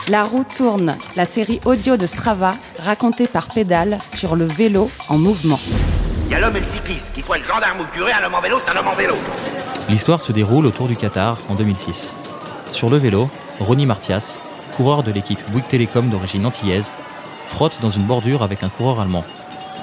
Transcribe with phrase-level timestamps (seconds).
[0.07, 5.17] La roue tourne, la série audio de Strava racontée par Pédale sur le vélo en
[5.17, 5.59] mouvement.
[6.27, 8.25] Il y a l'homme et le cycliste, qu'il soit le gendarme ou le curé, un
[8.25, 9.15] homme en vélo, c'est un homme en vélo.
[9.89, 12.15] L'histoire se déroule autour du Qatar en 2006.
[12.71, 14.39] Sur le vélo, Ronnie Martias,
[14.77, 16.93] coureur de l'équipe Bouygues Télécom d'origine antillaise,
[17.45, 19.25] frotte dans une bordure avec un coureur allemand.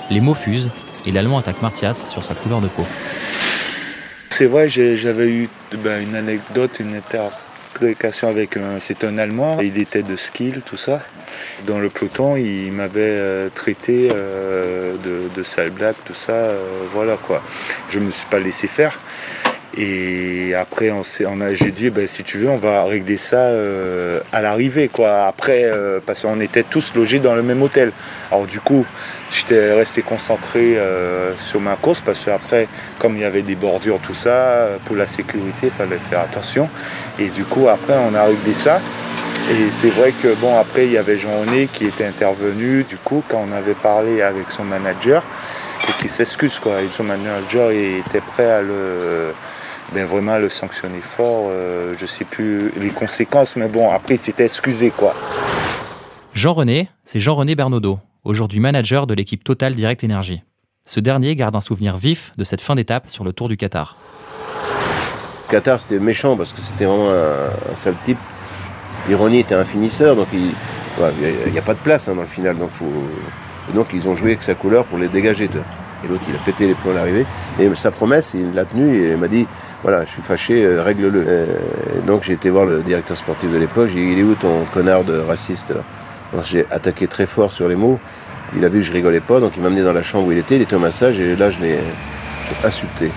[0.08, 0.70] Les mots fusent
[1.04, 2.86] et l'Allemand attaque Martias sur sa couleur de peau.
[4.42, 5.48] C'est vrai, j'avais eu
[5.84, 8.80] ben, une anecdote, une interprétation avec un.
[8.80, 11.00] C'est un Allemand, il était de skill, tout ça.
[11.64, 16.56] Dans le peloton, il m'avait euh, traité euh, de, de sale blague, tout ça, euh,
[16.92, 17.40] voilà quoi.
[17.88, 18.98] Je me suis pas laissé faire.
[19.76, 24.20] Et après, on a, j'ai dit, ben, si tu veux, on va régler ça euh,
[24.30, 25.26] à l'arrivée, quoi.
[25.26, 27.92] Après, euh, parce qu'on était tous logés dans le même hôtel.
[28.30, 28.84] Alors du coup,
[29.30, 32.68] j'étais resté concentré euh, sur ma course parce qu'après,
[32.98, 36.68] comme il y avait des bordures, tout ça, pour la sécurité, il fallait faire attention.
[37.18, 38.78] Et du coup, après, on a réglé ça.
[39.50, 43.24] Et c'est vrai que, bon, après, il y avait Jean-René qui était intervenu, du coup,
[43.26, 45.22] quand on avait parlé avec son manager,
[45.88, 46.74] et qui s'excuse, quoi.
[46.92, 49.32] Son manager était prêt à le
[49.92, 51.48] ben vraiment le sanctionner fort.
[51.50, 55.14] euh, je sais plus les conséquences, mais bon, après, il s'était excusé, quoi.
[56.34, 60.42] Jean-René, c'est Jean-René Bernaudot, aujourd'hui manager de l'équipe Total Direct Energy.
[60.84, 63.96] Ce dernier garde un souvenir vif de cette fin d'étape sur le Tour du Qatar.
[65.50, 68.18] Qatar, c'était méchant parce que c'était vraiment un, un sale type.
[69.08, 70.52] Ironie était un finisseur, donc il
[71.52, 72.58] n'y a, pas de place hein, dans le final.
[72.58, 72.86] Donc, faut,
[73.70, 75.48] et donc ils ont joué avec sa couleur pour les dégager.
[75.48, 75.66] tu vois.
[76.04, 77.26] Et l'autre, il a pété les plombs à l'arrivée.
[77.60, 79.46] Et sa promesse, il l'a tenue et il m'a dit
[79.82, 81.24] voilà, je suis fâché, euh, règle-le.
[81.26, 81.46] Euh,
[82.06, 83.88] donc j'ai été voir le directeur sportif de l'époque.
[83.88, 85.74] J'ai dit il est où ton connard de raciste
[86.44, 87.98] J'ai attaqué très fort sur les mots.
[88.56, 90.32] Il a vu que je rigolais pas, donc il m'a amené dans la chambre où
[90.32, 90.56] il était.
[90.56, 91.78] Il était au massage et là, je l'ai
[92.64, 93.10] insulté.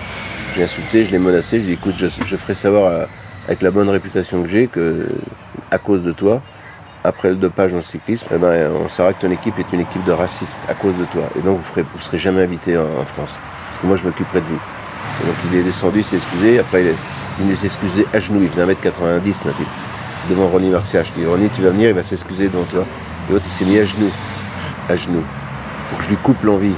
[0.54, 3.06] J'ai insulté, je l'ai menacé, je lui ai dit écoute, je, je ferai savoir
[3.46, 5.08] avec la bonne réputation que j'ai que,
[5.70, 6.42] à cause de toi,
[7.06, 9.80] après le dopage dans le cyclisme, eh ben, on saura que ton équipe est une
[9.80, 11.30] équipe de racistes à cause de toi.
[11.38, 13.38] Et donc vous ne serez jamais invité en, France.
[13.66, 14.60] Parce que moi, je m'occuperai de vous.
[15.22, 16.58] Et donc il est descendu, il s'est excusé.
[16.58, 18.40] Après, il est s'est excusé à genoux.
[18.42, 19.66] Il faisait 1m90, le type.
[20.28, 21.02] Devant Ronnie Marcia.
[21.02, 22.84] Je dis Ronnie, tu vas venir, il va s'excuser devant toi.
[23.28, 24.10] Et l'autre, il s'est mis à genoux.
[24.88, 25.24] À genoux.
[25.88, 26.74] Pour que je lui coupe l'envie.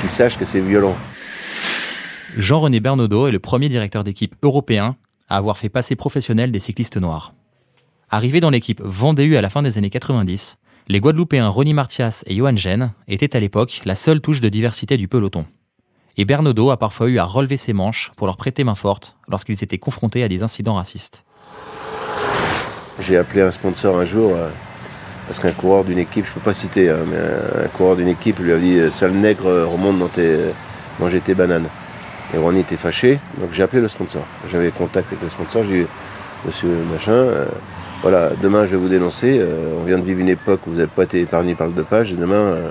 [0.00, 0.96] Qu'il sache que c'est violent.
[2.36, 4.96] Jean-René Bernaudot est le premier directeur d'équipe européen
[5.28, 7.34] à avoir fait passer professionnel des cyclistes noirs.
[8.10, 10.56] Arrivé dans l'équipe Vendée à la fin des années 90,
[10.88, 14.96] les Guadeloupéens Ronnie Martias et Johan Gen étaient à l'époque la seule touche de diversité
[14.96, 15.44] du peloton.
[16.16, 19.62] Et Bernaudot a parfois eu à relever ses manches pour leur prêter main forte lorsqu'ils
[19.62, 21.26] étaient confrontés à des incidents racistes.
[23.00, 24.48] J'ai appelé un sponsor un jour, euh,
[25.26, 28.38] parce qu'un coureur d'une équipe, je peux pas citer, hein, mais un, coureur d'une équipe
[28.38, 30.46] lui a dit euh, Sale nègre, euh, remonte dans tes,
[30.98, 31.68] manger tes bananes.
[32.32, 34.26] Et Ronnie était fâché, donc j'ai appelé le sponsor.
[34.50, 35.86] J'avais contact avec le sponsor, j'ai dit
[36.46, 37.26] Monsieur machin,
[38.02, 39.38] voilà, demain je vais vous dénoncer.
[39.40, 41.72] euh, on vient de vivre une époque où vous n'avez pas été épargné par le
[41.72, 42.12] dopage.
[42.12, 42.70] Et demain, euh,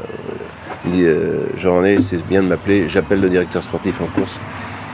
[0.85, 4.39] il dit euh, Jean-René, c'est bien de m'appeler, j'appelle le directeur sportif en course.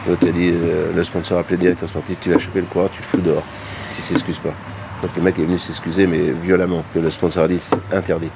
[0.08, 2.66] L'autre a dit euh, Le sponsor a appelé le directeur sportif, tu vas choper le
[2.68, 3.44] coureur, tu le fous dehors,
[3.90, 4.54] s'il s'excuse pas.
[5.02, 6.84] Donc le mec est venu s'excuser, mais violemment.
[6.94, 8.30] Que le sponsor a dit interdit.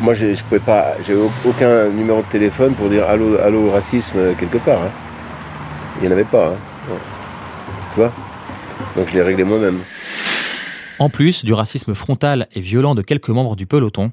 [0.00, 1.14] Moi, j'ai- je pouvais pas, j'ai
[1.44, 4.78] aucun numéro de téléphone pour dire allô, allô racisme euh, quelque part.
[4.78, 4.90] hein.
[6.00, 6.48] Il n'y en avait pas.
[6.48, 6.94] hein.
[7.92, 8.12] Tu vois?
[8.96, 9.78] Donc je l'ai réglé moi-même.
[11.00, 14.12] En plus du racisme frontal et violent de quelques membres du peloton,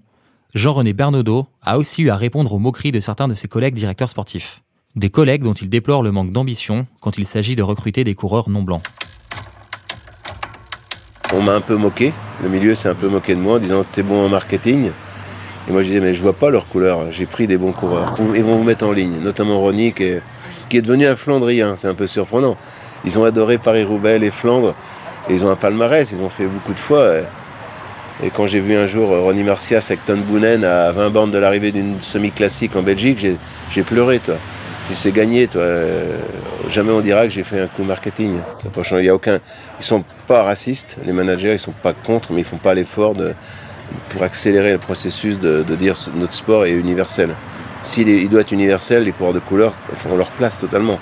[0.55, 4.09] Jean-René Bernaudot a aussi eu à répondre aux moqueries de certains de ses collègues directeurs
[4.09, 4.63] sportifs.
[4.95, 8.49] Des collègues dont il déplore le manque d'ambition quand il s'agit de recruter des coureurs
[8.49, 8.81] non blancs.
[11.33, 13.85] On m'a un peu moqué, le milieu s'est un peu moqué de moi en disant
[13.89, 14.89] t'es bon en marketing.
[15.69, 18.11] Et moi je disais mais je vois pas leur couleur, j'ai pris des bons coureurs.
[18.35, 21.93] Ils vont vous mettre en ligne, notamment Ronnie qui est, devenu un Flandrien, c'est un
[21.93, 22.57] peu surprenant.
[23.05, 24.73] Ils ont adoré Paris-Roubaix, les Flandres,
[25.29, 27.15] ils ont un palmarès, ils ont fait beaucoup de fois.
[28.23, 31.37] Et quand j'ai vu un jour Ronnie Marcias avec Ton Boonen à 20 bandes de
[31.37, 33.25] l'arrivée d'une semi-classique en Belgique,
[33.69, 34.35] j'ai pleuré, toi.
[34.85, 35.63] Puis c'est gagné, toi.
[36.69, 38.37] Jamais on dira que j'ai fait un coup marketing.
[38.61, 39.03] Ça pas changé.
[39.03, 39.39] Il y a aucun.
[39.79, 43.15] Ils sont pas racistes, les managers, ils sont pas contre, mais ils font pas l'effort
[43.15, 43.33] de
[44.09, 47.35] pour accélérer le processus de, de dire notre sport est universel.
[47.83, 50.99] S'il il doit être universel, les coureurs de couleur font leur place totalement.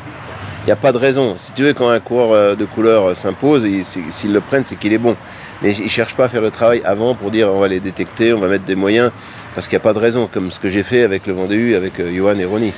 [0.70, 1.34] Il n'y a pas de raison.
[1.36, 5.00] Si tu veux, quand un coureur de couleur s'impose, s'ils le prennent, c'est qu'il est
[5.00, 5.16] bon.
[5.64, 7.80] Mais ils ne cherchent pas à faire le travail avant pour dire on va les
[7.80, 9.12] détecter, on va mettre des moyens,
[9.56, 11.74] parce qu'il n'y a pas de raison, comme ce que j'ai fait avec le Vendée
[11.74, 12.72] avec Johan et Ronnie.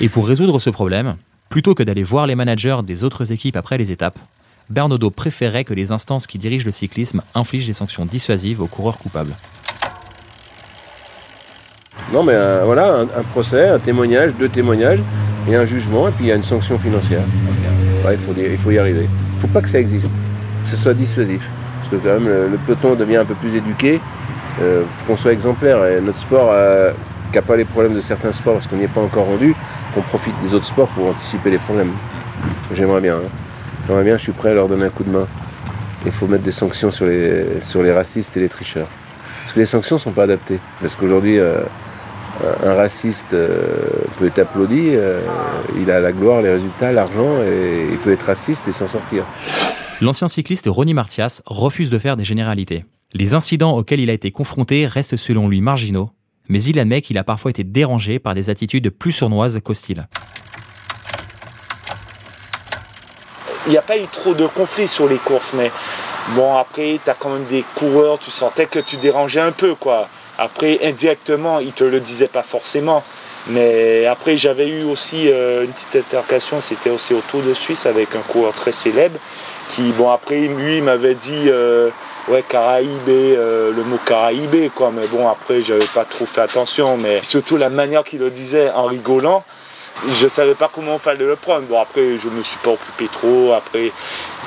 [0.00, 1.16] Et pour résoudre ce problème,
[1.48, 4.20] plutôt que d'aller voir les managers des autres équipes après les étapes,
[4.70, 8.98] Bernaudot préférait que les instances qui dirigent le cyclisme infligent des sanctions dissuasives aux coureurs
[8.98, 9.34] coupables.
[12.12, 15.00] Non, mais euh, voilà, un, un, procès, un témoignage, deux témoignages,
[15.48, 17.22] et un jugement, et puis il y a une sanction financière.
[18.04, 19.08] Ouais, il, faut, il faut y arriver.
[19.08, 20.12] Il ne faut pas que ça existe,
[20.64, 21.42] que ce soit dissuasif.
[21.78, 24.00] Parce que quand même, le, le peloton devient un peu plus éduqué.
[24.58, 25.84] Il euh, faut qu'on soit exemplaire.
[25.84, 26.92] Et notre sport euh,
[27.30, 29.54] qui n'a pas les problèmes de certains sports, parce qu'on n'y est pas encore rendu,
[29.94, 31.92] qu'on profite des autres sports pour anticiper les problèmes.
[32.74, 33.16] J'aimerais bien.
[33.16, 33.28] Hein.
[33.86, 35.26] J'aimerais bien, je suis prêt à leur donner un coup de main.
[36.06, 38.88] Il faut mettre des sanctions sur les, sur les racistes et les tricheurs.
[39.42, 40.58] Parce que les sanctions ne sont pas adaptées.
[40.80, 41.60] Parce qu'aujourd'hui, euh,
[42.64, 43.58] un raciste euh,
[44.18, 45.20] peut être applaudi, euh,
[45.78, 49.24] il a la gloire, les résultats, l'argent, et il peut être raciste et s'en sortir.
[50.00, 52.84] L'ancien cycliste Ronnie Martias refuse de faire des généralités.
[53.12, 56.10] Les incidents auxquels il a été confronté restent selon lui marginaux,
[56.48, 60.08] mais il admet qu'il a parfois été dérangé par des attitudes plus sournoises qu'hostiles.
[63.66, 65.70] Il n'y a pas eu trop de conflits sur les courses, mais
[66.34, 69.74] bon, après, tu as quand même des coureurs, tu sentais que tu dérangeais un peu,
[69.74, 70.08] quoi.
[70.38, 73.02] Après, indirectement, ils te le disaient pas forcément.
[73.46, 77.84] Mais après, j'avais eu aussi euh, une petite altercation, c'était aussi au Tour de Suisse
[77.84, 79.18] avec un coureur très célèbre
[79.70, 81.90] qui, bon, après, lui, il m'avait dit, euh,
[82.28, 84.90] ouais, Caraïbé, euh, le mot Caraïbé, quoi.
[84.94, 88.70] Mais bon, après, j'avais pas trop fait attention, mais surtout la manière qu'il le disait
[88.70, 89.44] en rigolant.
[90.20, 91.62] Je savais pas comment fallait le prendre.
[91.62, 93.52] Bon, après, je me suis pas occupé trop.
[93.52, 93.92] Après,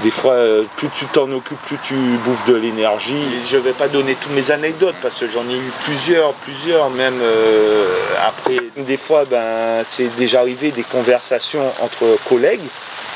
[0.04, 0.36] des fois,
[0.76, 1.96] plus tu t'en occupes, plus tu
[2.26, 3.24] bouffes de l'énergie.
[3.48, 7.20] Je vais pas donner toutes mes anecdotes parce que j'en ai eu plusieurs, plusieurs, même
[7.22, 7.88] euh,
[8.28, 8.58] après.
[8.78, 12.68] Des fois, ben, c'est déjà arrivé des conversations entre collègues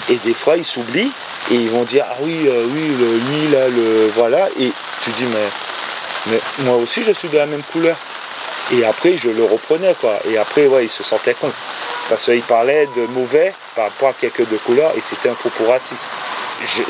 [0.10, 1.12] et des fois, ils s'oublient
[1.52, 4.48] et ils vont dire ah oui, euh, oui, le, lui là, le voilà.
[4.60, 4.72] Et
[5.04, 7.98] tu dis mais, mais moi aussi, je suis de la même couleur.
[8.74, 10.14] Et après, je le reprenais quoi.
[10.30, 11.52] Et après, ouais, ils se sentaient con
[12.12, 15.72] parce qu'il parlait de mauvais par rapport à quelques de couleur et c'était un propos
[15.72, 16.12] raciste.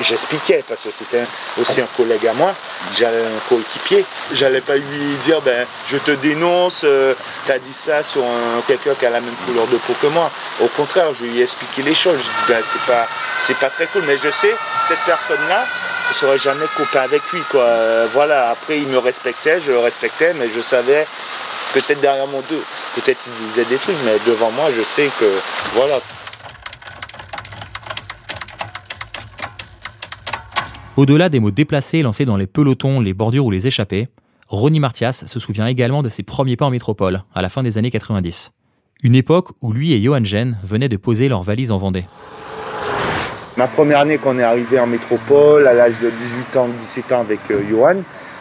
[0.01, 1.23] J'expliquais parce que c'était
[1.62, 2.56] aussi un collègue à moi,
[2.97, 4.03] j'avais un coéquipier.
[4.33, 7.13] J'allais pas lui dire ben je te dénonce, euh,
[7.45, 8.23] t'as dit ça sur
[8.65, 10.31] quelqu'un qui a la même couleur de peau que moi.
[10.59, 12.17] Au contraire, je lui ai expliqué les choses.
[12.17, 14.56] Je dis ben c'est pas pas très cool, mais je sais
[14.88, 15.65] cette personne là,
[16.10, 17.43] je serais jamais copain avec lui.
[17.53, 18.50] Euh, voilà.
[18.50, 21.05] Après il me respectait, je le respectais, mais je savais
[21.73, 22.63] peut-être derrière mon dos,
[22.95, 25.25] peut-être il disait des trucs, mais devant moi, je sais que
[25.73, 25.99] voilà.
[30.97, 34.09] Au-delà des mots déplacés lancés dans les pelotons, les bordures ou les échappées,
[34.47, 37.77] Ronnie Martias se souvient également de ses premiers pas en métropole, à la fin des
[37.77, 38.51] années 90.
[39.03, 42.03] Une époque où lui et Johan Gen venaient de poser leurs valises en Vendée.
[43.57, 47.21] Ma première année qu'on est arrivé en métropole, à l'âge de 18 ans, 17 ans
[47.21, 47.97] avec euh, Johan,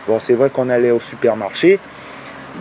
[0.07, 1.79] bon, c'est vrai qu'on allait au supermarché,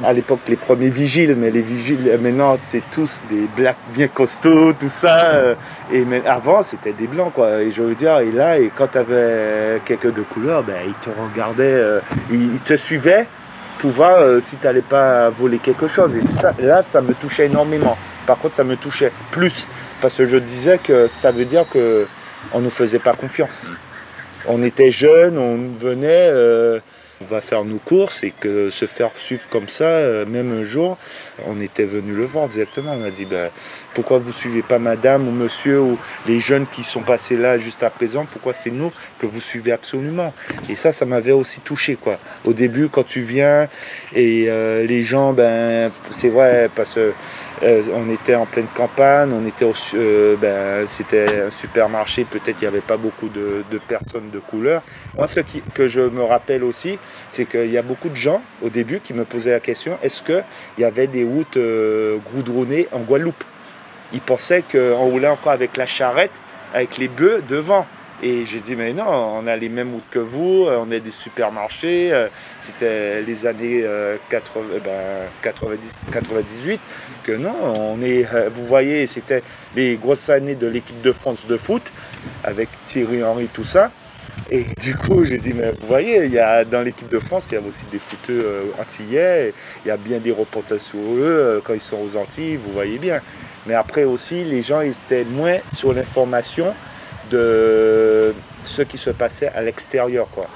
[0.03, 4.73] à l'époque les premiers vigiles, mais les vigiles maintenant c'est tous des blacks bien costauds,
[4.73, 5.55] tout ça.
[5.91, 7.61] Et mais avant c'était des blancs quoi.
[7.61, 10.93] Et je veux dire, et là, et quand tu avais quelques de couleur, ben ils
[10.93, 13.27] te regardaient, ils te suivaient
[13.79, 16.15] pour voir si tu n'allais pas voler quelque chose.
[16.15, 17.97] Et ça, là ça me touchait énormément.
[18.25, 19.67] Par contre ça me touchait plus
[20.01, 22.07] parce que je disais que ça veut dire que
[22.53, 23.71] on nous faisait pas confiance.
[24.47, 26.29] On était jeunes, on venait.
[26.31, 26.79] Euh,
[27.21, 30.63] on va faire nos courses et que se faire suivre comme ça, euh, même un
[30.63, 30.97] jour,
[31.45, 32.95] on était venu le voir directement.
[32.99, 33.49] On a dit ben,
[33.93, 35.97] pourquoi vous suivez pas madame ou monsieur ou
[36.27, 39.71] les jeunes qui sont passés là juste à présent, pourquoi c'est nous que vous suivez
[39.71, 40.33] absolument?
[40.69, 42.17] Et ça, ça m'avait aussi touché quoi.
[42.45, 43.67] Au début, quand tu viens
[44.13, 47.13] et euh, les gens, ben c'est vrai, parce que
[47.61, 52.61] Euh, on était en pleine campagne, on était euh, ben, c'était un supermarché, peut-être il
[52.61, 54.81] n'y avait pas beaucoup de, personnes de couleur.
[55.15, 55.41] Moi, ce
[55.73, 56.97] que je me rappelle aussi,
[57.29, 60.23] c'est qu'il y a beaucoup de gens au début qui me posaient la question est-ce
[60.23, 60.43] qu'il
[60.77, 63.43] y avait des routes euh, goudronnées en Guadeloupe?
[64.13, 66.31] Ils pensaient qu'on roulait encore avec la charrette,
[66.73, 67.85] avec les bœufs devant.
[68.21, 70.99] Et j'ai dit, mais non, on a les mêmes routes que vous, euh, on est
[70.99, 72.09] des supermarchés.
[72.11, 72.27] Euh,
[72.59, 73.85] c'était les années
[74.29, 74.61] 80,
[75.41, 76.81] 90, 98
[77.23, 79.41] que non, on est, euh, vous voyez, c'était
[79.73, 81.83] les grosses années de l'équipe de France de foot
[82.43, 83.89] avec Thierry Henry, tout ça.
[84.51, 87.47] Et du coup, j'ai dit, mais vous voyez, il y a, dans l'équipe de France,
[87.51, 89.53] il y a aussi des footeux antillais,
[89.85, 92.97] il y a bien des reportages sur eux quand ils sont aux Antilles, vous voyez
[92.97, 93.21] bien.
[93.65, 96.73] Mais après aussi, les gens ils étaient moins sur l'information
[97.29, 97.98] de
[98.79, 100.27] ce qui se passait à l'extérieur.
[100.33, 100.47] Quoi.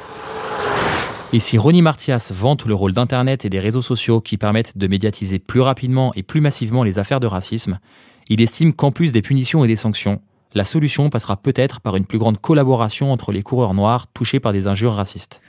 [1.33, 4.87] Et si Ronnie Martias vante le rôle d'Internet et des réseaux sociaux qui permettent de
[4.87, 7.79] médiatiser plus rapidement et plus massivement les affaires de racisme,
[8.29, 10.21] il estime qu'en plus des punitions et des sanctions,
[10.53, 14.53] la solution passera peut-être par une plus grande collaboration entre les coureurs noirs touchés par
[14.53, 15.41] des injures racistes.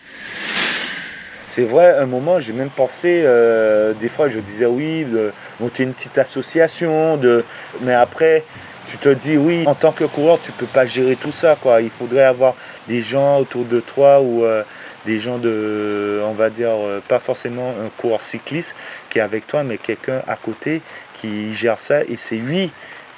[1.47, 5.85] C'est vrai, un moment, j'ai même pensé, euh, des fois, je disais oui, de monter
[5.85, 7.45] une petite association, de...
[7.83, 8.43] mais après,
[8.87, 11.57] tu te dis oui, en tant que coureur, tu peux pas gérer tout ça.
[11.61, 11.81] Quoi.
[11.81, 12.55] Il faudrait avoir
[12.89, 14.63] des gens autour de toi ou euh,
[15.07, 18.75] des gens de, on va dire, euh, pas forcément un coureur cycliste
[19.11, 20.83] qui est avec toi, mais quelqu'un à côté
[21.15, 22.03] qui gère ça.
[22.03, 22.73] Et c'est lui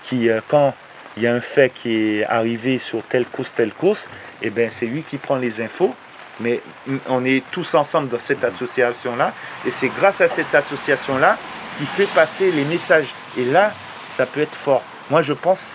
[0.05, 0.75] qui, euh, quand
[1.17, 4.09] il y a un fait qui est arrivé sur telle course, telle course,
[4.43, 5.95] et eh ben c'est lui qui prend les infos.
[6.41, 6.61] Mais
[7.09, 9.33] on est tous ensemble dans cette association-là.
[9.67, 11.39] Et c'est grâce à cette association-là
[11.79, 13.09] qui fait passer les messages.
[13.39, 13.73] Et là,
[14.15, 14.83] ça peut être fort.
[15.11, 15.75] Moi, je pense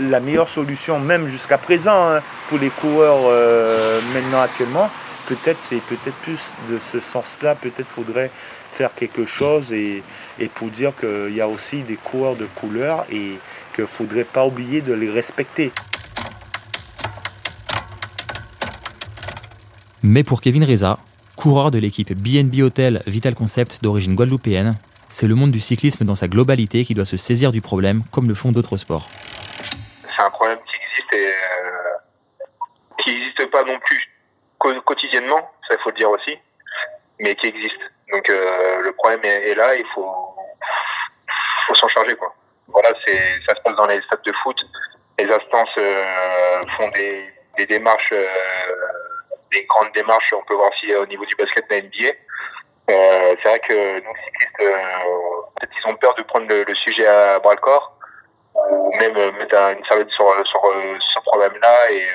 [0.00, 4.88] la meilleure solution, même jusqu'à présent, hein, pour les coureurs euh, maintenant actuellement,
[5.26, 8.30] peut-être c'est peut-être plus de ce sens-là, peut-être faudrait
[8.72, 10.02] faire quelque chose et,
[10.54, 13.38] pour dire qu'il y a aussi des coureurs de couleur et
[13.74, 15.72] qu'il ne faudrait pas oublier de les respecter.
[20.02, 20.98] Mais pour Kevin Reza,
[21.36, 24.72] coureur de l'équipe BNB Hotel Vital Concept d'origine guadeloupéenne,
[25.12, 28.28] c'est le monde du cyclisme dans sa globalité qui doit se saisir du problème, comme
[28.28, 29.02] le font d'autres sports.
[30.16, 31.92] C'est un problème qui existe et euh,
[32.96, 34.08] qui n'existe pas non plus
[34.58, 36.38] quotidiennement, ça il faut le dire aussi,
[37.20, 37.82] mais qui existe.
[38.10, 40.10] Donc euh, le problème est, là, il faut,
[41.74, 42.34] s'en charger quoi.
[42.68, 44.56] Voilà, ça se passe dans les stades de foot.
[45.18, 48.14] Les instances euh, font des, démarches,
[49.52, 50.32] des grandes démarches.
[50.32, 52.14] On peut voir si au niveau du basket la NBA
[52.92, 54.74] euh, c'est vrai que nous, cyclistes, euh,
[55.56, 57.96] peut-être ils ont peur de prendre le, sujet à bras le corps,
[58.54, 60.60] ou même euh, mettre une serviette sur, sur
[61.14, 62.06] ce problème-là et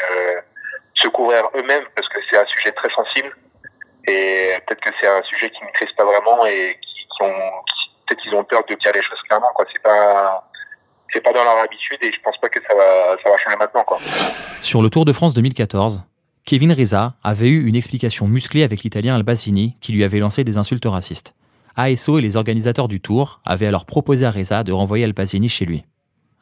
[0.96, 3.36] se couvrir eux-mêmes, parce que c'est un sujet très sensible.
[4.08, 7.34] Et peut-être que c'est un sujet qui ne maîtrisent pas vraiment et qui, ont,
[8.08, 9.52] peut-être qu'ils ont peur de dire les choses clairement.
[9.54, 9.66] Quoi.
[9.72, 10.50] C'est pas
[11.14, 13.58] c'est pas dans leur habitude et je pense pas que ça va, ça va changer
[13.58, 13.84] maintenant.
[13.84, 13.98] Quoi.
[14.62, 16.04] Sur le Tour de France 2014,
[16.48, 20.56] Kevin Reza avait eu une explication musclée avec l'italien Albacini qui lui avait lancé des
[20.56, 21.36] insultes racistes.
[21.76, 25.66] ASO et les organisateurs du tour avaient alors proposé à Reza de renvoyer Albacini chez
[25.66, 25.84] lui.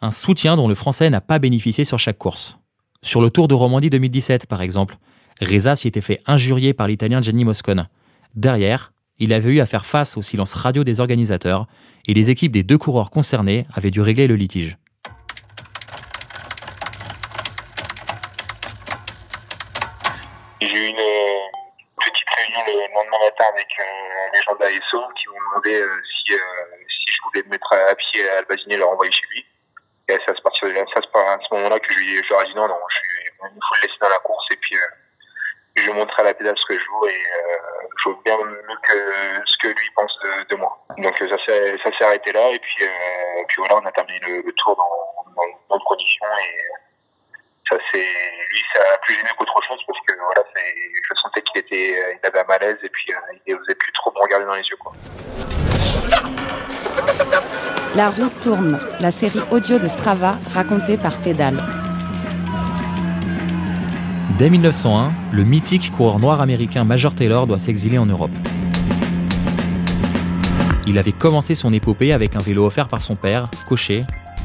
[0.02, 2.60] Un soutien dont le français n'a pas bénéficié sur chaque course.
[3.02, 5.00] Sur le Tour de Romandie 2017 par exemple,
[5.42, 7.88] Reza s'y était fait injurier par l'italien Gianni Moscone.
[8.36, 11.66] Derrière, il avait eu à faire face au silence radio des organisateurs
[12.08, 14.78] et les équipes des deux coureurs concernés avaient dû régler le litige.
[23.24, 23.84] Avec euh,
[24.34, 26.38] les gens d'ASO qui m'ont demandé euh, si, euh,
[26.90, 29.46] si je voulais me mettre à pied à Albazine et leur envoyer chez lui.
[30.08, 33.60] Et c'est à, à ce moment-là que je lui ai dit non, non, je il
[33.62, 34.76] faut le laisser dans la course et puis
[35.76, 37.24] je lui montrer à la pédale ce que je joue et
[37.98, 38.94] je joue bien mieux que
[39.46, 40.16] ce que lui pense
[40.50, 40.78] de, moi.
[40.98, 42.86] Donc ça s'est, ça arrêté là et puis,
[43.48, 46.85] puis voilà, on a terminé le, tour dans, dans, bonnes conditions et
[47.70, 51.62] ça c'est lui ça a plus gêné qu'autre chose parce que voilà je sentais qu'il
[51.62, 54.46] était euh, il avait un malaise et puis euh, il n'osait plus trop me regarder
[54.46, 54.94] dans les yeux quoi.
[57.96, 61.58] La roue tourne, la série audio de Strava racontée par Pédale.
[64.38, 68.32] Dès 1901, le mythique coureur noir américain Major Taylor doit s'exiler en Europe.
[70.86, 74.02] Il avait commencé son épopée avec un vélo offert par son père, Cocher,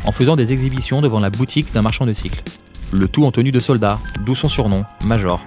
[0.06, 2.42] en faisant des exhibitions devant la boutique d'un marchand de cycles
[2.92, 5.44] le tout en tenue de soldat, d'où son surnom, Major.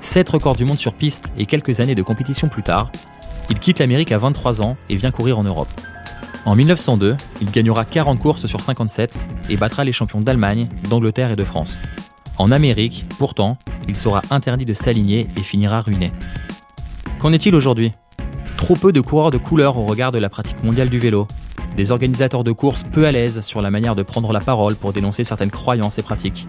[0.00, 2.90] Sept records du monde sur piste et quelques années de compétition plus tard,
[3.50, 5.68] il quitte l'Amérique à 23 ans et vient courir en Europe.
[6.44, 11.36] En 1902, il gagnera 40 courses sur 57 et battra les champions d'Allemagne, d'Angleterre et
[11.36, 11.78] de France.
[12.38, 16.12] En Amérique, pourtant, il sera interdit de s'aligner et finira ruiné.
[17.18, 17.92] Qu'en est-il aujourd'hui?
[18.56, 21.26] Trop peu de coureurs de couleur au regard de la pratique mondiale du vélo.
[21.80, 24.92] Des organisateurs de courses peu à l'aise sur la manière de prendre la parole pour
[24.92, 26.46] dénoncer certaines croyances et pratiques,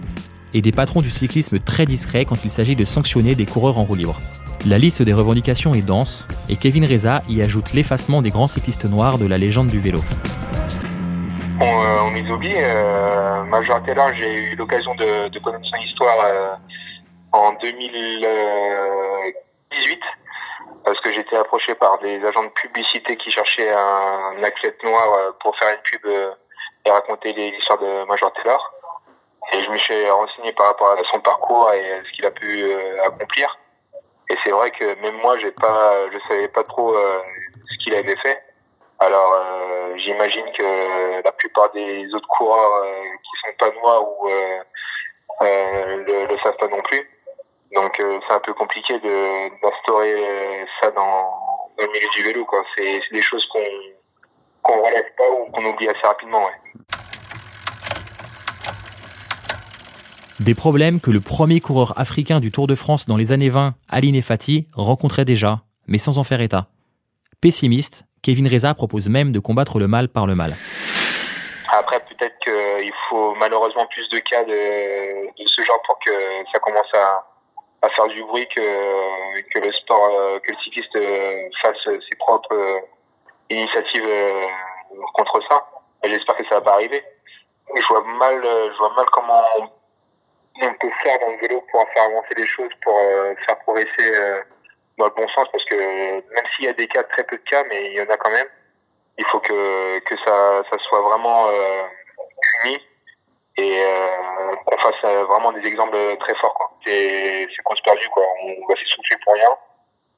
[0.53, 3.85] et des patrons du cyclisme très discrets quand il s'agit de sanctionner des coureurs en
[3.85, 4.19] roue libre.
[4.67, 8.83] La liste des revendications est dense, et Kevin Reza y ajoute l'effacement des grands cyclistes
[8.83, 9.99] noirs de la légende du vélo.
[11.61, 12.55] On, euh, on les oublie.
[12.57, 13.45] Euh,
[14.13, 16.55] j'ai eu l'occasion de, de connaître son histoire euh,
[17.31, 19.99] en 2018
[20.83, 25.31] parce que j'étais approché par des agents de publicité qui cherchaient un athlète noir euh,
[25.41, 26.31] pour faire une pub euh,
[26.85, 28.73] et raconter l'histoire de Major Taylor.
[29.53, 32.31] Et je me suis renseigné par rapport à son parcours et à ce qu'il a
[32.31, 33.57] pu euh, accomplir.
[34.29, 38.15] Et c'est vrai que même moi, j'ai pas, je savais pas trop ce qu'il avait
[38.23, 38.41] fait.
[38.99, 39.43] Alors,
[39.95, 44.29] j'imagine que la plupart des autres coureurs qui sont pas noirs ou
[45.41, 47.09] euh, le savent pas non plus.
[47.75, 51.31] Donc, euh, c'est un peu compliqué d'instaurer euh, ça dans,
[51.77, 52.45] dans le milieu du vélo.
[52.45, 52.63] quoi.
[52.77, 53.59] C'est des choses qu'on
[54.61, 56.45] qu'on relève pas ou qu'on oublie assez rapidement.
[56.45, 56.51] Ouais.
[60.39, 63.73] Des problèmes que le premier coureur africain du Tour de France dans les années 20,
[63.87, 66.67] Ali Nefati, rencontrait déjà, mais sans en faire état.
[67.41, 70.55] Pessimiste, Kevin Reza propose même de combattre le mal par le mal.
[71.71, 76.11] Après, peut-être qu'il faut malheureusement plus de cas de, de ce genre pour que
[76.51, 77.30] ça commence à,
[77.81, 82.15] à faire du bruit, que, que le sport, euh, que le cycliste euh, fasse ses
[82.19, 82.79] propres euh,
[83.49, 84.07] initiatives
[85.13, 85.65] contre ça.
[86.03, 87.03] J'espère que ça va pas arriver.
[87.75, 92.03] Je vois mal, je vois mal comment on, peut faire dans le vélo pour faire
[92.03, 92.97] avancer les choses, pour
[93.45, 94.11] faire progresser
[94.97, 97.43] dans le bon sens, parce que même s'il y a des cas, très peu de
[97.43, 98.47] cas, mais il y en a quand même
[99.17, 101.47] il faut que, que ça, ça soit vraiment
[102.63, 102.79] puni
[103.57, 106.53] et euh, qu'on fasse euh, vraiment des exemples très forts.
[106.53, 106.71] quoi.
[106.85, 108.23] C'est c'est cause perdue, quoi.
[108.43, 109.49] On va s'essouffler pour rien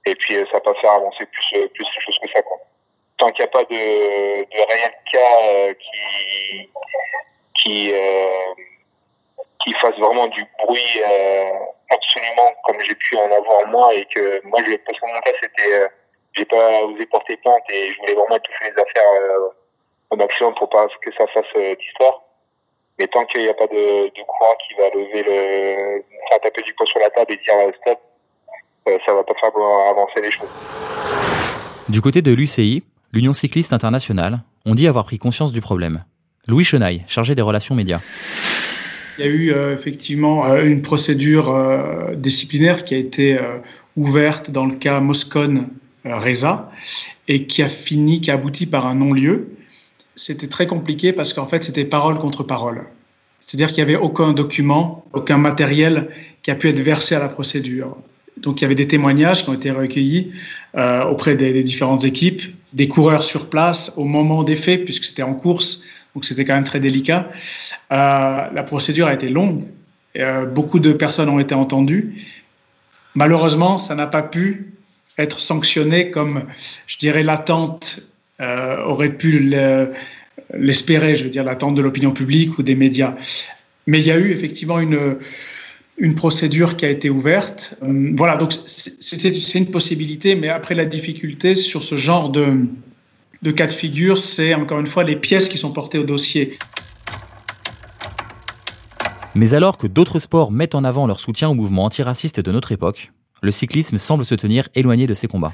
[0.05, 2.41] et puis euh, ça va pas faire avancer plus, euh, plus les choses que ça.
[2.41, 2.57] Quoi.
[3.17, 6.69] Tant qu'il n'y a pas de, de réel cas euh, qui,
[7.55, 8.53] qui, euh,
[9.63, 11.51] qui fasse vraiment du bruit euh,
[11.89, 15.31] absolument comme j'ai pu en avoir moi et que moi, je, parce que mon cas,
[15.41, 15.73] c'était...
[15.73, 15.87] euh,
[16.35, 19.49] j'ai pas osé porter plainte et je voulais vraiment étouffer les affaires euh,
[20.09, 22.22] au maximum pour pas que ça fasse euh, d'histoire.
[23.03, 26.61] Mais tant qu'il n'y a pas de, de courant qui va lever le, faire taper
[26.61, 27.99] du poing sur la table et dire euh, stop,
[28.87, 29.51] euh, ça va pas faire
[29.91, 30.47] avancer les choses.
[31.89, 36.05] Du côté de l'UCI, l'Union cycliste internationale, on dit avoir pris conscience du problème.
[36.47, 37.99] Louis Chenaille, chargé des relations médias.
[39.17, 43.57] Il y a eu euh, effectivement euh, une procédure euh, disciplinaire qui a été euh,
[43.97, 45.67] ouverte dans le cas Moscone
[46.05, 46.71] euh, Reza
[47.27, 49.49] et qui a fini, qui a abouti par un non-lieu.
[50.15, 52.83] C'était très compliqué parce qu'en fait, c'était parole contre parole.
[53.39, 56.09] C'est-à-dire qu'il n'y avait aucun document, aucun matériel
[56.43, 57.97] qui a pu être versé à la procédure.
[58.37, 60.31] Donc il y avait des témoignages qui ont été recueillis
[60.75, 62.41] euh, auprès des, différentes équipes,
[62.73, 66.55] des coureurs sur place au moment des faits, puisque c'était en course, donc c'était quand
[66.55, 67.29] même très délicat.
[67.91, 69.65] Euh, la procédure a été longue,
[70.17, 72.25] euh, beaucoup de personnes ont été entendues.
[73.15, 74.73] Malheureusement, ça n'a pas pu
[75.17, 76.43] être sanctionné comme,
[76.87, 77.99] je dirais, l'attente
[78.39, 79.89] aurait pu le-
[80.53, 83.15] l'espérer, je veux dire, l'attente de l'opinion publique ou des médias.
[83.87, 85.17] Mais il y a eu effectivement une,
[86.15, 87.75] procédure qui a été ouverte.
[87.81, 92.65] Hum, Voilà, donc c'est une possibilité, mais après la difficulté sur ce genre de,
[93.41, 96.57] de cas de figure, c'est encore une fois les pièces qui sont portées au dossier.
[99.35, 102.71] Mais alors que d'autres sports mettent en avant leur soutien au mouvement antiraciste de notre
[102.71, 105.53] époque, le cyclisme semble se tenir éloigné de ces combats.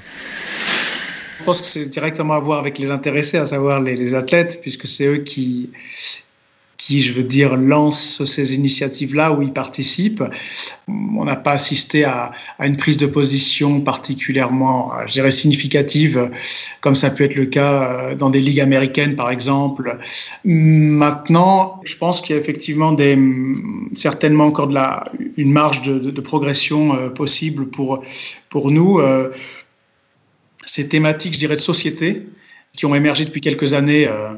[1.50, 4.86] Je pense que c'est directement à voir avec les intéressés, à savoir les, athlètes, puisque
[4.86, 5.72] c'est eux qui,
[6.88, 10.22] je veux dire, lancent ces initiatives-là où ils participent.
[10.86, 16.30] On n'a pas assisté à, une prise de position particulièrement, euh, je significative,
[16.82, 19.98] comme ça peut être le cas euh, dans des ligues américaines, par exemple.
[20.44, 22.94] Maintenant, je pense qu'il y a effectivement
[23.92, 25.04] certainement encore de la,
[25.36, 28.04] une marge de, de- progression euh, possible pour,
[28.50, 29.00] pour nous.
[30.72, 32.28] Ces thématiques, je dirais, de société
[32.72, 34.34] qui ont émergé depuis quelques années euh,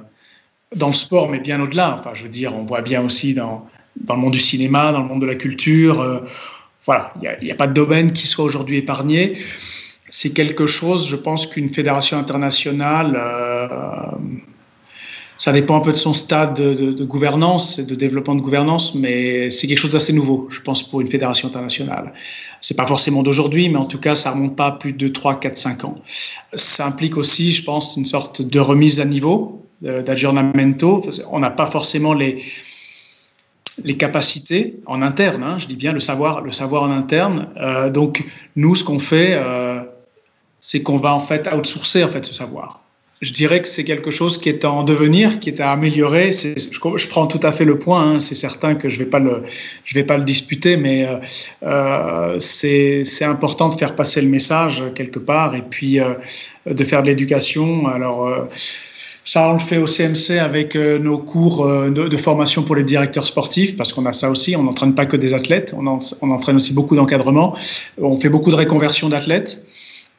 [0.74, 1.94] dans le sport, mais bien au-delà.
[1.98, 5.02] Enfin, je veux dire, on voit bien aussi dans, dans le monde du cinéma, dans
[5.02, 6.00] le monde de la culture.
[6.00, 6.20] euh,
[6.86, 9.36] voilà, il n'y a pas de domaine qui soit aujourd'hui épargné.
[10.08, 13.66] C'est quelque chose, je pense qu'une fédération internationale, euh,
[15.42, 19.50] ça dépend un peu de son stade de, gouvernance et de développement de gouvernance, mais
[19.50, 22.12] c'est quelque chose d'assez nouveau, je pense, pour une fédération internationale.
[22.60, 25.56] C'est pas forcément d'aujourd'hui, mais en tout cas, ça remonte pas plus de 3, 4,
[25.56, 25.96] 5 ans.
[26.54, 31.02] Ça implique aussi, je pense, une sorte de remise à niveau, euh, d'aggiornamento.
[31.32, 32.44] On n'a pas forcément les,
[33.82, 37.48] les capacités en interne, hein, je dis bien le savoir, le savoir en interne.
[37.56, 38.24] Euh, donc,
[38.54, 39.80] nous, ce qu'on fait, euh,
[40.60, 42.81] c'est qu'on va en fait outsourcer en fait ce savoir.
[43.22, 46.32] Je dirais que c'est quelque chose qui est en devenir, qui est à améliorer.
[46.32, 48.02] Je, prends tout à fait le point.
[48.02, 48.20] Hein.
[48.20, 49.44] C'est certain que je vais pas le,
[49.84, 51.18] je vais pas le disputer, mais euh,
[51.62, 56.14] euh c'est important de faire passer le message quelque part et puis euh,
[56.66, 57.86] de faire de l'éducation.
[57.86, 58.46] Alors euh,
[59.24, 63.26] ça, on le fait au CMC avec euh, nos cours de, formation pour les directeurs
[63.26, 64.56] sportifs, parce qu'on a ça aussi.
[64.56, 67.54] On n'entraîne pas que des athlètes, on, on entraîne aussi beaucoup d'encadrement.
[67.98, 69.64] On fait beaucoup de réconversion d'athlètes.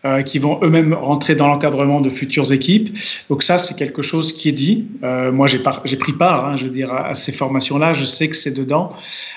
[0.05, 2.93] Euh, qui vont eux-mêmes rentrer dans l'encadrement de futures équipes.
[3.29, 4.85] Donc ça, c'est quelque chose qui est dit.
[5.01, 5.59] Euh, moi, j'ai
[5.95, 7.93] pris part, hein, je veux dire, à, ces formations-là.
[7.93, 8.89] Je sais que c'est dedans.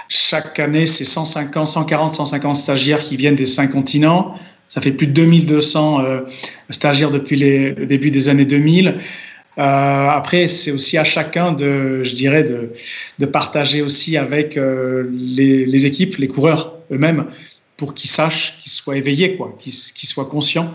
[0.08, 4.34] Chaque année, c'est 150, 140, 150 stagiaires qui viennent des cinq continents.
[4.66, 6.20] Ça fait plus de 2200 euh,
[6.70, 8.96] stagiaires depuis les, le début des années 2000.
[9.58, 12.72] Euh, après, c'est aussi à chacun de, je dirais, de,
[13.18, 17.26] de partager aussi avec euh, les, les, équipes, les coureurs eux-mêmes,
[17.76, 20.72] pour qu'ils sachent, qu'ils soient éveillés, quoi, qu'ils soient conscients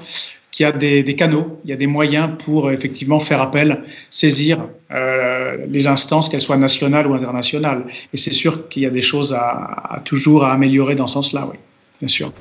[0.51, 3.83] qu'il y a des, des, canaux, il y a des moyens pour effectivement faire appel,
[4.09, 7.85] saisir euh, les instances, qu'elles soient nationales ou internationales.
[8.13, 11.13] Et c'est sûr qu'il y a des choses à, à, toujours à améliorer dans ce
[11.13, 11.57] sens-là, oui,
[11.99, 12.33] bien sûr.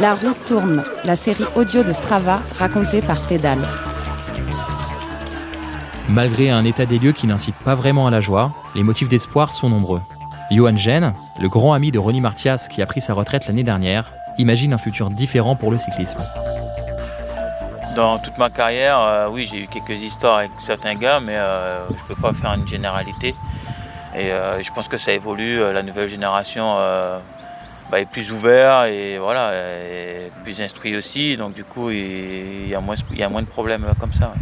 [0.00, 3.62] La roue tourne, la série audio de Strava racontée par Pédale.
[6.08, 9.52] Malgré un état des lieux qui n'incite pas vraiment à la joie, les motifs d'espoir
[9.52, 10.00] sont nombreux.
[10.50, 14.12] Johan Gen, le grand ami de Ronnie Martias qui a pris sa retraite l'année dernière,
[14.38, 16.20] imagine un futur différent pour le cyclisme.
[17.94, 21.86] Dans toute ma carrière, euh, oui, j'ai eu quelques histoires avec certains gars, mais euh,
[21.88, 23.34] je ne peux pas faire une généralité.
[24.14, 25.60] Et euh, je pense que ça évolue.
[25.72, 26.76] La nouvelle génération
[27.90, 29.52] bah, est plus ouverte et voilà,
[30.44, 31.36] plus instruit aussi.
[31.36, 34.32] Donc du coup, il y a moins, il y a moins de problèmes comme ça.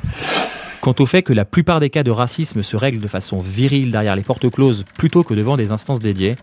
[0.87, 3.91] Quant au fait que la plupart des cas de racisme se règlent de façon virile
[3.91, 6.37] derrière les portes closes plutôt que devant des instances dédiées,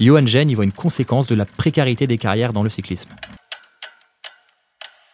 [0.00, 3.10] Johan Gen y voit une conséquence de la précarité des carrières dans le cyclisme.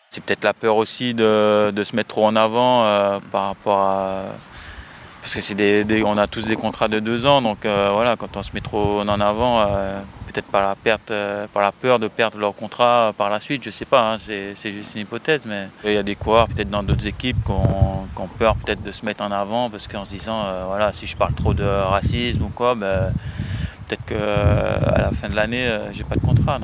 [0.08, 4.22] C'est peut-être la peur aussi de, se mettre trop en avant euh, par rapport à.
[5.20, 7.90] Parce que c'est des, des, on a tous des contrats de deux ans, donc euh,
[7.92, 10.00] voilà, quand on se met trop en avant, euh,
[10.36, 13.64] peut-être par la perte, euh, par la peur de perdre leur contrat par la suite,
[13.64, 16.68] je sais pas, hein, c'est juste une hypothèse, mais il y a des coureurs peut-être
[16.68, 20.10] dans d'autres équipes qui ont, peur peut-être de se mettre en avant parce qu'en se
[20.10, 23.12] disant, euh, voilà, si je parle trop de racisme ou quoi, ben,
[23.88, 26.58] peut-être qu'à euh, la fin de l'année, j'ai pas de contrat.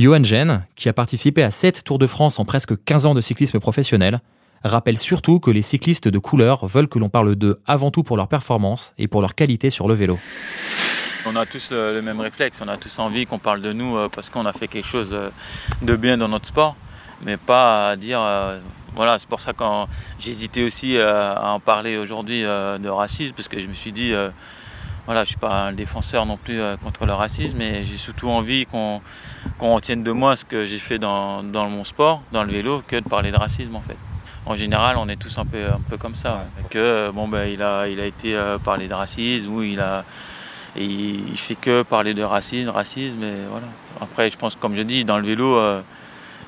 [0.00, 3.20] Johan Gen, qui a participé à 7 Tours de France en presque 15 ans de
[3.20, 4.20] cyclisme professionnel,
[4.64, 8.16] rappelle surtout que les cyclistes de couleur veulent que l'on parle d'eux avant tout pour
[8.16, 10.18] leur performance et pour leur qualité sur le vélo.
[11.24, 13.96] On a tous le, le, même réflexe, on a tous envie qu'on parle de nous
[13.96, 15.30] euh, parce qu'on a fait quelque chose euh,
[15.80, 16.74] de bien dans notre sport,
[17.22, 18.20] mais pas à dire.
[18.20, 18.58] Euh,
[18.94, 19.64] voilà, c'est pour ça que
[20.18, 24.12] j'hésitais aussi à en parler aujourd'hui de racisme, parce que je me suis dit,
[25.06, 28.28] voilà, je ne suis pas un défenseur non plus contre le racisme, mais j'ai surtout
[28.28, 29.00] envie qu'on
[29.58, 32.82] qu retienne de moi ce que j'ai fait dans, dans, mon sport, dans le vélo,
[32.86, 33.96] que de parler de racisme en fait
[34.46, 36.34] en général, on est tous un peu, un peu comme ça.
[36.34, 36.64] Ouais.
[36.70, 40.04] Que bon, ben, il a, il a été euh, parlé de racisme ou il a,
[40.76, 43.66] et il fait que parler de racisme, racisme, et voilà.
[44.00, 45.80] Après, je pense, comme je dis, dans le vélo, euh,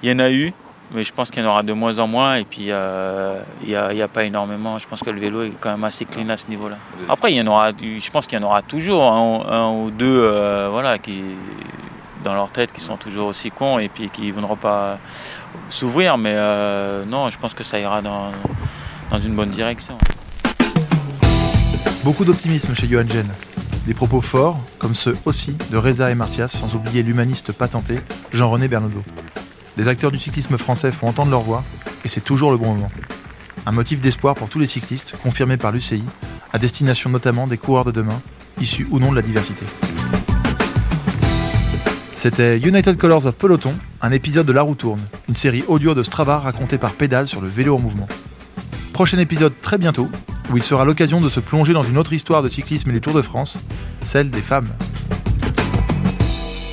[0.03, 0.53] il y en a eu,
[0.93, 3.69] mais je pense qu'il y en aura de moins en moins, et puis euh, il
[3.69, 4.79] n'y a, a, pas énormément.
[4.79, 6.77] Je pense que le vélo est quand même assez clean à ce niveau-là.
[7.09, 9.91] Après, il y en aura, je pense qu'il y en aura toujours un, un ou
[9.91, 11.23] deux, euh, voilà, qui
[12.25, 14.99] dans leur tête, qui sont toujours aussi cons, et puis qui ne voudront pas
[15.69, 18.33] s'ouvrir, mais euh, non, je pense que ça ira dans,
[19.11, 19.97] dans une bonne direction.
[22.03, 23.29] Beaucoup d'optimisme chez Johan Gen.
[23.87, 28.01] Des propos forts, comme ceux aussi de Reza et Martias, sans oublier l'humaniste patenté
[28.33, 29.03] Jean-René Bernaudot.
[29.77, 31.63] Des acteurs du cyclisme français font entendre leur voix,
[32.03, 32.91] et c'est toujours le bon moment.
[33.67, 36.03] Un motif d'espoir pour tous les cyclistes, confirmé par l'UCI,
[36.55, 38.19] à destination notamment des coureurs de demain,
[38.59, 39.67] issus ou non de la diversité.
[42.15, 46.03] C'était United Colors of Peloton, un épisode de La Roue Tourne, une série audio de
[46.03, 48.09] Strava racontée par Pédale sur le vélo en mouvement.
[48.95, 50.09] Prochain épisode très bientôt,
[50.51, 53.01] où il sera l'occasion de se plonger dans une autre histoire de cyclisme et du
[53.01, 53.59] Tour de France,
[54.03, 54.69] celle des femmes.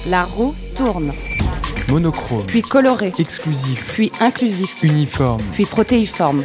[0.08, 1.14] La roue tourne.
[1.88, 2.46] Monochrome.
[2.48, 3.14] Puis coloré.
[3.18, 3.94] Exclusif.
[3.94, 4.84] Puis inclusif.
[4.84, 5.42] Uniforme.
[5.54, 6.44] Puis protéiforme.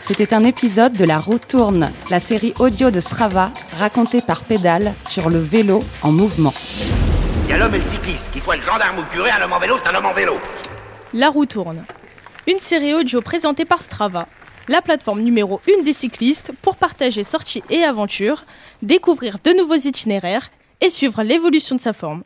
[0.00, 4.92] C'était un épisode de La roue tourne, la série audio de Strava racontée par Pédale
[5.08, 6.52] sur le vélo en mouvement.
[7.46, 9.42] Il y a l'homme et le cycliste, qu'il soit le gendarme ou le curé, un
[9.42, 10.34] homme en vélo, c'est un homme en vélo.
[11.14, 11.86] La roue tourne.
[12.46, 14.26] Une série audio présentée par Strava,
[14.68, 18.44] la plateforme numéro 1 des cyclistes pour partager sorties et aventures,
[18.82, 20.50] découvrir de nouveaux itinéraires
[20.80, 22.22] et suivre l'évolution de sa forme.